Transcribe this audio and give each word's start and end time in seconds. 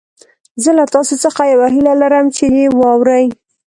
زه 0.63 0.71
له 0.77 0.85
تاسو 0.93 1.13
څخه 1.23 1.41
يوه 1.53 1.67
هيله 1.73 1.93
لرم 2.01 2.25
چې 2.35 2.45
يې 2.55 2.65
واورئ. 2.79 3.25